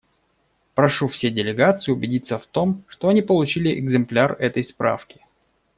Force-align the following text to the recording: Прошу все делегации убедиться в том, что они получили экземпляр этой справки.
Прошу 0.73 1.07
все 1.07 1.29
делегации 1.29 1.91
убедиться 1.91 2.39
в 2.39 2.47
том, 2.47 2.83
что 2.87 3.09
они 3.09 3.21
получили 3.21 3.77
экземпляр 3.77 4.33
этой 4.39 4.63
справки. 4.63 5.21